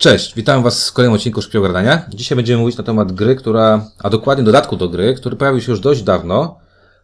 [0.00, 2.06] Cześć, witam Was w kolejnym odcinku Szybkiego Gradania.
[2.14, 5.72] Dzisiaj będziemy mówić na temat gry, która, a dokładnie dodatku do gry, który pojawił się
[5.72, 6.58] już dość dawno,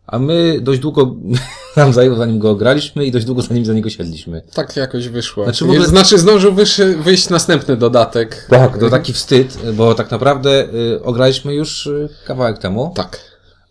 [0.06, 1.14] a my dość długo
[1.76, 4.42] nam zajęło zanim go graliśmy i dość długo zanim za niego siedliśmy.
[4.54, 5.44] Tak jakoś wyszło.
[5.44, 8.46] Znaczy Znaczy, w ogóle- znaczy zdążył wyszy, wyjść następny dodatek.
[8.50, 13.18] Tak, to taki wstyd, bo tak naprawdę y, ograliśmy już y, kawałek temu, Tak.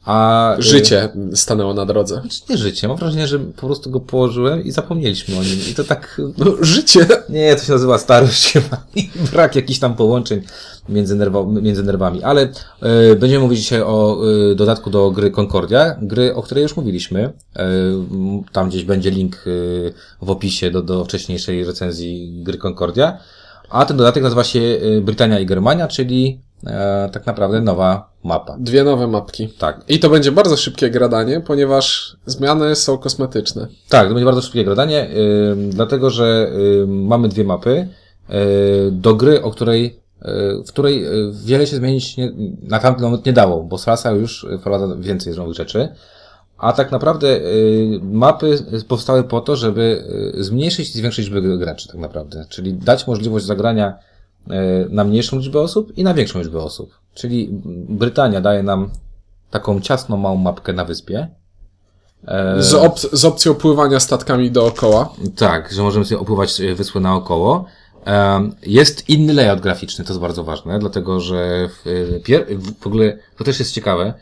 [0.05, 0.55] A...
[0.59, 2.21] Y, Życie stanęło na drodze.
[2.21, 5.59] Znaczy nie życie, mam wrażenie, że po prostu go położyłem i zapomnieliśmy o nim.
[5.71, 6.21] I to tak...
[6.37, 7.07] No, życie.
[7.29, 10.41] Nie, to się nazywa starość chyba i brak jakichś tam połączeń
[10.89, 12.23] między, nerwo, między nerwami.
[12.23, 12.49] Ale
[12.81, 14.17] e, będziemy mówić dzisiaj o
[14.51, 17.33] e, dodatku do gry Concordia, gry, o której już mówiliśmy.
[17.55, 19.39] M, tam gdzieś będzie link e,
[20.25, 23.17] w opisie do, do wcześniejszej recenzji gry Concordia.
[23.69, 28.57] A ten dodatek nazywa się e, Brytania i Germania, czyli e, tak naprawdę nowa mapa.
[28.59, 29.49] Dwie nowe mapki.
[29.49, 29.81] Tak.
[29.87, 33.67] I to będzie bardzo szybkie gradanie, ponieważ zmiany są kosmetyczne.
[33.89, 35.09] Tak, to będzie bardzo szybkie gradanie,
[35.51, 37.87] ym, dlatego że ym, mamy dwie mapy
[38.29, 43.03] y, do gry, o której, y, w której y, wiele się zmienić nie, na tamten
[43.03, 45.89] moment nie dało, bo Salsa już wprowadza więcej nowych rzeczy.
[46.57, 50.03] A tak naprawdę y, mapy powstały po to, żeby
[50.37, 52.45] y, zmniejszyć i zwiększyć liczbę graczy, tak naprawdę.
[52.49, 54.14] Czyli dać możliwość zagrania y,
[54.89, 56.99] na mniejszą liczbę osób i na większą liczbę osób.
[57.13, 57.49] Czyli
[57.89, 58.89] Brytania daje nam
[59.51, 61.27] taką ciasną, małą mapkę na wyspie.
[62.27, 65.13] E, Z, op z opcją pływania statkami dookoła.
[65.35, 67.65] tak, że możemy sobie opływać e, wyspę naokoło.
[68.63, 71.87] Jest inny layout graficzny, to jest bardzo ważne, dlatego że w,
[72.31, 74.13] e, w ogóle to też jest ciekawe, e,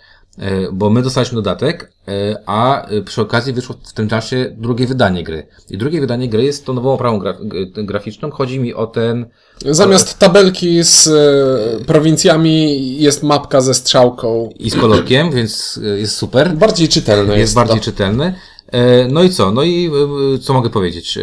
[0.73, 5.23] bo my dostaliśmy dodatek, e, a e, przy okazji wyszło w tym czasie drugie wydanie
[5.23, 5.48] gry.
[5.70, 8.31] I drugie wydanie gry jest tą nową oprawą gra- g- graficzną.
[8.31, 9.26] Chodzi mi o ten,
[9.66, 14.50] Zamiast tabelki z e, prowincjami jest mapka ze strzałką.
[14.59, 16.54] i z kolorkiem, więc e, jest super.
[16.58, 17.84] Bardziej czytelne jest, jest bardziej to.
[17.86, 18.36] czytelny.
[18.72, 19.52] E, No i co?
[19.52, 19.92] No i
[20.36, 21.17] e, co mogę powiedzieć?
[21.17, 21.22] E,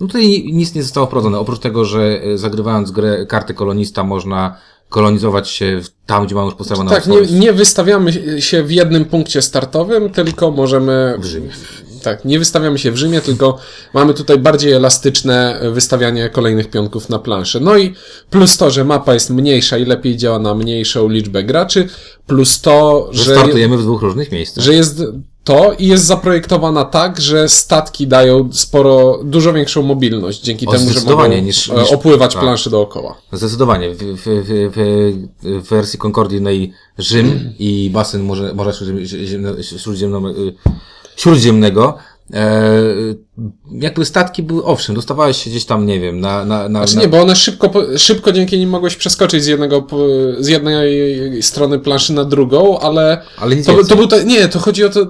[0.00, 1.38] No tutaj nic nie zostało wprowadzone.
[1.38, 4.56] Oprócz tego, że e, zagrywając grę karty kolonista można
[4.88, 9.42] kolonizować się tam, gdzie mamy już postawioną Tak, nie, nie wystawiamy się w jednym punkcie
[9.42, 11.14] startowym, tylko możemy.
[11.18, 11.48] w Rzymie.
[12.02, 13.58] Tak, nie wystawiamy się w Rzymie, tylko
[13.94, 17.60] mamy tutaj bardziej elastyczne wystawianie kolejnych pionków na planszy.
[17.60, 17.94] No i
[18.30, 21.88] plus to, że mapa jest mniejsza i lepiej działa na mniejszą liczbę graczy,
[22.26, 24.64] plus to, Że że, startujemy w dwóch różnych miejscach.
[24.64, 25.02] że jest
[25.48, 30.90] to i jest zaprojektowana tak, że statki dają sporo, dużo większą mobilność, dzięki O, temu,
[30.90, 32.42] że mogą niż- e, niż- opływać tak.
[32.42, 33.14] planszy dookoła.
[33.32, 33.90] Zdecydowanie.
[33.90, 34.70] W, w, w,
[35.42, 36.40] w, wersji Concordii
[36.98, 38.72] Rzym i basen Morza, morza
[41.16, 42.17] Śródziemnego e,
[43.72, 46.44] jakby statki były, owszem, dostawałeś się gdzieś tam, nie wiem, na...
[46.44, 49.86] na, na, Znaczy na nie, bo one szybko, szybko dzięki nim mogłeś przeskoczyć z jednego,
[50.38, 53.88] z jednej strony planszy na drugą, ale, Ale nic to, więcej.
[53.90, 55.06] to był, ta, nie, to chodzi o to,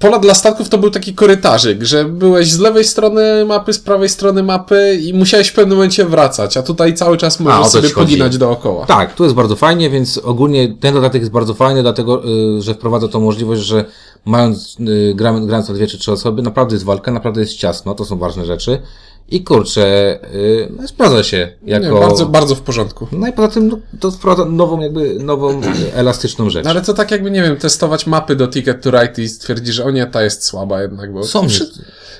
[0.00, 4.08] pola dla statków to był taki korytarzyk, że byłeś z lewej strony mapy, z prawej
[4.08, 7.88] strony mapy i musiałeś w pewnym momencie wracać, a tutaj cały czas możesz to sobie
[7.88, 7.94] chodzi.
[8.06, 8.86] poginać dookoła.
[8.86, 12.22] Tak, tu jest bardzo fajnie, więc ogólnie ten dodatek jest bardzo fajny, dlatego,
[12.58, 13.84] y, że wprowadza tą możliwość, że
[14.24, 17.94] mając, y, gramy, grając na dwie czy trzy osoby, naprawdę jest walka, naprawdę jest ciasno,
[17.94, 18.82] to są ważne rzeczy.
[19.28, 21.86] I kurczę, y, no, sprawdza się jako...
[21.86, 23.06] Nie, bardzo, bardzo w porządku.
[23.12, 25.60] No i poza tym no, to wprowadza nową, jakby, nową,
[25.94, 26.64] elastyczną rzecz.
[26.64, 29.74] No ale to tak jakby, nie wiem, testować mapy do Ticket to Ride i stwierdzić,
[29.74, 31.24] że o nie, ta jest słaba jednak, bo...
[31.24, 31.46] Są,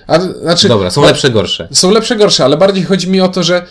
[0.06, 1.68] A, znaczy, dobra, są lepsze, gorsze.
[1.72, 3.66] Są lepsze, gorsze, ale bardziej chodzi mi o to, że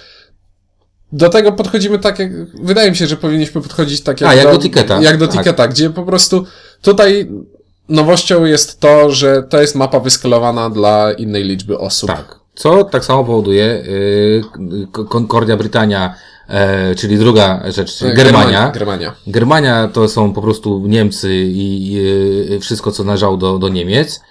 [1.11, 2.31] do tego podchodzimy tak jak,
[2.63, 5.01] wydaje mi się, że powinniśmy podchodzić tak jak, A, jak do Ticketa.
[5.01, 5.35] Jak do Tak.
[5.35, 6.45] Ticketa, gdzie po prostu
[6.81, 7.29] tutaj
[7.89, 12.09] nowością jest to, że to jest mapa wyskalowana dla innej liczby osób.
[12.09, 12.39] Tak.
[12.55, 13.83] Co tak samo powoduje
[15.09, 16.15] Concordia Brytania,
[16.47, 18.71] e, czyli druga rzecz, czyli Germania.
[18.71, 19.15] Germania.
[19.27, 21.99] Germania to są po prostu Niemcy i, i
[22.55, 24.21] y, wszystko, co należało do, do Niemiec.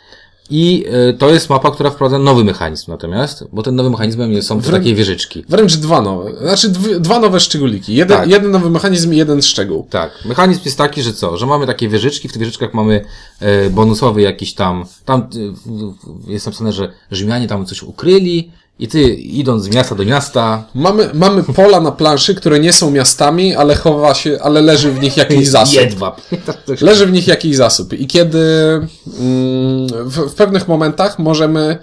[0.51, 4.49] I y, to jest mapa, która wprowadza nowy mechanizm natomiast, bo ten nowy mechanizmem jest-
[4.49, 5.45] są te takie wieżyczki.
[5.49, 6.69] Wręcz dwa nowe, znaczy
[7.01, 7.95] dwa nowe szczególiki.
[7.95, 8.29] Jeden, Tak.
[8.29, 9.87] jeden nowy mechanizm i jeden szczegół.
[9.91, 13.05] Tak, mechanizm jest taki, że co, że mamy takie wieżyczki, w tych wieżyczkach mamy
[13.41, 19.03] e, bonusowy jakiś tam, tam e, jest napisane, że Rzymianie tam coś ukryli i ty
[19.15, 23.75] idąc z miasta do miasta, Mamy, mamy pola na planszy, które nie są miastami, ale
[23.75, 25.75] chowa się, ale leży w nich jakiś zasób.
[25.75, 26.21] jedwab.
[26.81, 27.93] Leży w nich jakiś zasób.
[27.93, 28.39] I kiedy
[29.21, 31.79] mm, w, w pewnych momentach możemy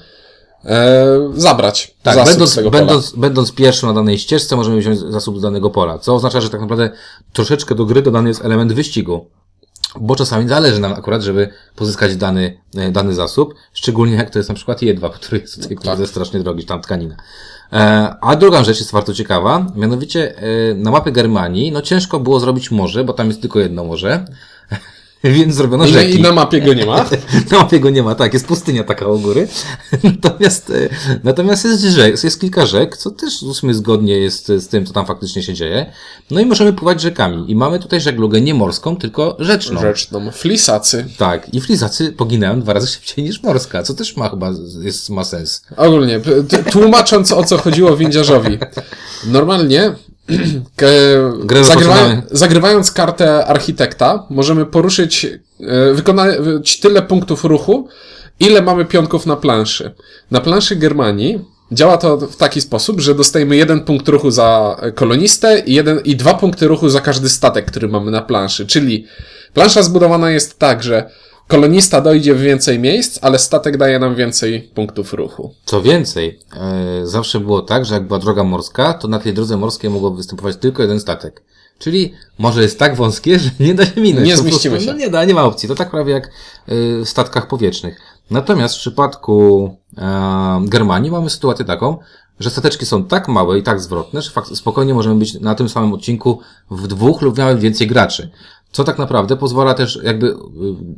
[0.65, 1.05] e,
[1.35, 2.81] zabrać Tak, zasób z będąc, tego pola.
[2.85, 6.49] będąc, będąc pierwszym na danej ścieżce, możemy wziąć zasób z danego pola, co oznacza, że
[6.49, 6.89] tak naprawdę
[7.33, 9.25] troszeczkę do gry dodany jest element wyścigu.
[9.99, 14.49] Bo czasami zależy nam akurat, żeby pozyskać dany, e, dany zasób, szczególnie jak to jest
[14.49, 17.15] na przykład jedwab, który jest tutaj kurde strasznie drogi, tam tkanina.
[17.73, 20.43] E, A druga rzecz jest bardzo ciekawa, mianowicie e,
[20.75, 24.25] na mapie Germanii, no ciężko było zrobić morze, bo tam jest tylko jedno morze.
[25.31, 26.19] Więc zrobiono I, rzeki.
[26.19, 27.05] I na mapie go nie ma.
[27.51, 29.47] Na mapie go nie ma, tak, jest pustynia taka u góry.
[30.03, 30.89] Natomiast, e,
[31.23, 34.93] natomiast jest rzek, jest kilka rzek, co też w sumie zgodnie jest z tym, co
[34.93, 35.91] tam faktycznie się dzieje.
[36.31, 37.51] No i możemy pływać rzekami.
[37.51, 39.81] I mamy tutaj żeglugę nie morską, tylko rzeczną.
[39.81, 40.31] Rzeczną.
[40.31, 41.05] Flisacy.
[41.17, 44.51] Tak, i flizacy poginają dwa razy szybciej niż morska, co też ma chyba,
[44.81, 45.65] jest, ma sens.
[45.77, 46.21] Ogólnie,
[46.71, 48.57] tłumacząc o co chodziło windziarzowi.
[49.25, 49.95] Normalnie,
[51.45, 57.87] Grę zagrywa, zagrywając kartę architekta, możemy poruszyć, e, wykonać tyle punktów ruchu,
[58.39, 59.91] ile mamy pionków na planszy.
[60.31, 61.39] Na planszy Germanii
[61.71, 66.15] działa to w taki sposób, że dostajemy jeden punkt ruchu za kolonistę i, jeden, i
[66.15, 68.65] dwa punkty ruchu za każdy statek, który mamy na planszy.
[68.65, 69.07] Czyli
[69.53, 71.09] plansza zbudowana jest tak, że
[71.47, 75.53] kolonista dojdzie w więcej miejsc, ale statek daje nam więcej punktów ruchu.
[75.65, 79.57] Co więcej, e, zawsze było tak, że jak była droga morska, to na tej drodze
[79.57, 81.43] morskiej mogło występować tylko jeden statek.
[81.79, 84.27] Czyli może jest tak wąskie, że nie da się minąć.
[84.27, 84.93] Nie zmieścimy prostu, się.
[84.93, 85.69] No nie da, nie ma opcji.
[85.69, 86.29] To tak prawie jak e,
[87.05, 88.01] w statkach powietrznych.
[88.31, 91.97] Natomiast w przypadku e, Germanii mamy sytuację taką,
[92.39, 95.93] że stateczki są tak małe i tak zwrotne, że spokojnie możemy być na tym samym
[95.93, 96.39] odcinku
[96.71, 98.29] w dwóch lub nawet więcej graczy.
[98.75, 100.33] Co tak naprawdę pozwala też jakby, y,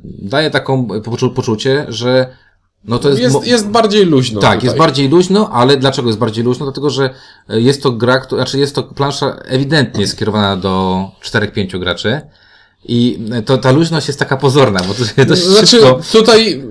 [0.03, 2.27] daje taką poczu- poczucie, że
[2.85, 4.41] no to jest, Jest, jest bardziej luźno.
[4.41, 4.65] tak, tutaj.
[4.65, 6.65] jest bardziej luźno, ale dlaczego jest bardziej luźno?
[6.65, 7.09] Dlatego, że
[7.49, 12.21] e, jest to gra, która- znaczy jest to plansza ewidentnie skierowana do 4-5 graczy.
[12.85, 15.99] I to, ta luźność jest taka pozorna, bo to się dość Znaczy, szybko...
[16.11, 16.63] tutaj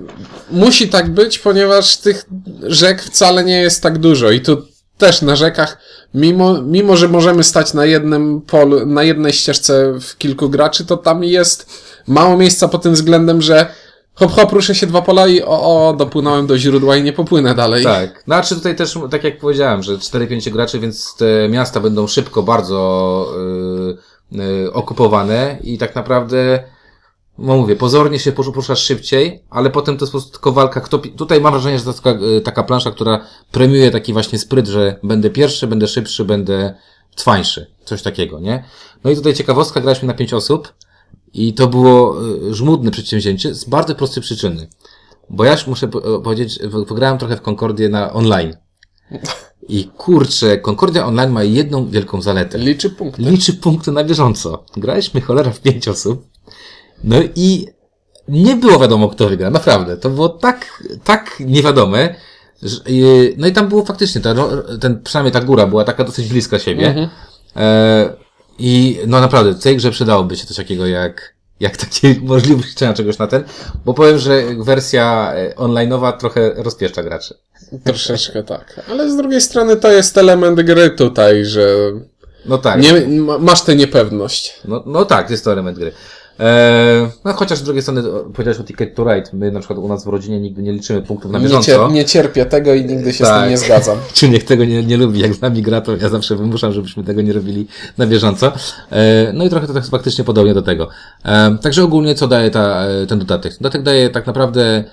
[0.51, 2.25] musi tak być, ponieważ tych
[2.63, 4.57] rzek wcale nie jest tak dużo i tu
[4.97, 5.77] też na rzekach,
[6.13, 10.97] mimo, mimo że możemy stać na jednym polu, na jednej ścieżce w kilku graczy, to
[10.97, 13.67] tam jest mało miejsca pod tym względem, że
[14.13, 17.55] hop hop, ruszę się dwa pola i o, o, dopłynąłem do źródła i nie popłynę
[17.55, 17.83] dalej.
[17.83, 18.23] Tak.
[18.23, 23.27] Znaczy tutaj też, tak jak powiedziałem, że 4-5 graczy, więc te miasta będą szybko bardzo
[24.31, 26.63] yy, yy, okupowane i tak naprawdę,
[27.39, 30.81] no mówię, pozornie się poruszasz szybciej, ale potem to jest po prostu tylko walka.
[30.81, 34.39] Kto, tutaj mam wrażenie, że to jest taka, yy, taka plansza, która premiuje taki właśnie
[34.39, 36.75] spryt, że będę pierwszy, będę szybszy, będę
[37.15, 37.71] trwańszy.
[37.85, 38.63] Coś takiego, nie?
[39.03, 40.73] No i tutaj ciekawostka, graliśmy na 5 osób
[41.33, 44.67] i to było yy, żmudne przedsięwzięcie z bardzo prostej przyczyny.
[45.29, 48.55] Bo ja już muszę po- powiedzieć, w- pograłem trochę w Concordię na online.
[49.69, 52.57] I kurczę, Concordia Online ma jedną wielką zaletę.
[52.57, 53.21] Liczy punkty.
[53.21, 54.63] Liczy punkty na bieżąco.
[54.77, 56.25] Graliśmy cholera w pięć osób.
[57.03, 57.67] No i
[58.27, 59.49] nie było wiadomo, kto wygra.
[59.49, 59.97] Naprawdę.
[59.97, 62.15] To było tak, tak niewiadome.
[62.63, 64.35] Że, yy, no i tam było faktycznie, ta,
[64.81, 67.09] ten, przynajmniej ta góra była taka dosyć bliska siebie.
[67.55, 68.13] E,
[68.59, 72.93] I no naprawdę, w tej grze przydałoby się coś takiego jak, jak takie możliwość liczenia
[72.93, 73.43] czegoś na ten,
[73.85, 77.35] bo powiem, że wersja e, online'owa trochę rozpieszcza graczy.
[77.83, 78.81] Troszeczkę tak.
[78.89, 81.75] Ale z drugiej strony to jest element gry tutaj, że
[82.45, 82.81] No tak.
[82.81, 84.59] nie, ma- masz tę niepewność.
[84.65, 85.91] No, no tak, jest to element gry.
[86.39, 89.29] E, no chociaż z drugiej strony o, powiedziałeś o Ticket to Ride.
[89.33, 91.71] My na przykład u nas w rodzinie nigdy nie liczymy punktów na Nie, bieżąco.
[91.71, 93.41] cier- nie cierpię tego i nigdy się z Tak.
[93.41, 93.97] tym nie zgadzam.
[94.13, 97.03] Czy niech tego nie, nie lubi, jak z nami gra, to ja zawsze wymuszam, żebyśmy
[97.03, 97.67] tego nie robili
[97.97, 98.51] na bieżąco.
[98.91, 100.89] E, no i trochę to tak faktycznie podobnie do tego.
[101.25, 103.53] E, także ogólnie co daje ta, e, ten dodatek?
[103.53, 104.83] Dodatek daje tak naprawdę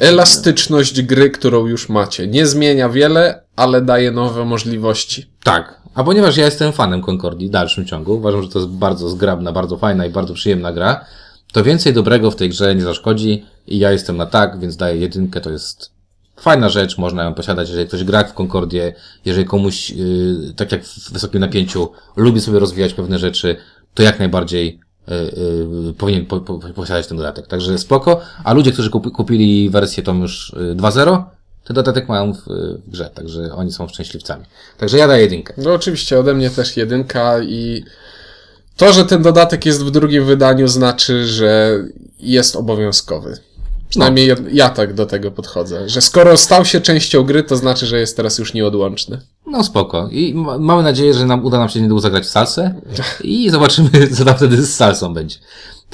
[0.00, 2.26] Elastyczność gry, którą już macie.
[2.26, 5.30] Nie zmienia wiele, ale daje nowe możliwości.
[5.44, 5.83] Tak.
[5.94, 9.52] A ponieważ ja jestem fanem Concordii w dalszym ciągu, uważam, że to jest bardzo zgrabna,
[9.52, 11.04] bardzo fajna i bardzo przyjemna gra,
[11.52, 15.00] to więcej dobrego w tej grze nie zaszkodzi i ja jestem na tak, więc daję
[15.00, 15.90] jedynkę, to jest
[16.36, 18.94] fajna rzecz, można ją posiadać, jeżeli ktoś gra w Concordię,
[19.24, 23.56] jeżeli komuś, yy, tak jak w wysokim napięciu, lubi sobie rozwijać pewne rzeczy,
[23.94, 25.16] to jak najbardziej yy,
[25.86, 27.46] yy, powinien po, po, posiadać ten dodatek.
[27.46, 28.20] Także spoko.
[28.44, 31.22] A ludzie, którzy kupi, kupili wersję tą już yy, 2.0,
[31.64, 32.42] ten dodatek mają w,
[32.86, 34.44] w grze, także oni są szczęśliwcami.
[34.78, 35.54] Także ja daję jedynkę.
[35.56, 37.84] No oczywiście ode mnie też jedynka i
[38.76, 41.78] to, że ten dodatek jest w drugim wydaniu znaczy, że
[42.20, 43.38] jest obowiązkowy.
[43.88, 47.86] Przynajmniej ja, ja tak do tego podchodzę, że skoro stał się częścią gry, to znaczy,
[47.86, 49.20] że jest teraz już nieodłączny.
[49.46, 50.08] No spoko.
[50.12, 52.74] I ma- mamy nadzieję, że nam uda nam się niedługo zagrać w salsę
[53.24, 55.36] i zobaczymy, co tam wtedy z salsą będzie.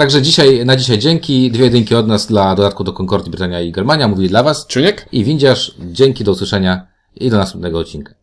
[0.00, 1.50] Także dzisiaj, na dzisiaj dzięki.
[1.50, 4.08] Dwie jedynki od nas dla dodatku do Concordii Brytania i Germania.
[4.08, 4.66] Mówili dla Was.
[4.66, 5.08] Czuniek?
[5.12, 8.14] I windziarz, dzięki, do usłyszenia i do następnego odcinka.